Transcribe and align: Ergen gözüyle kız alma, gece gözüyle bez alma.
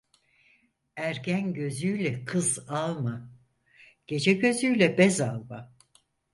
Ergen 0.95 1.53
gözüyle 1.53 2.25
kız 2.25 2.59
alma, 2.69 3.29
gece 4.07 4.33
gözüyle 4.33 4.97
bez 4.97 5.21
alma. 5.21 5.75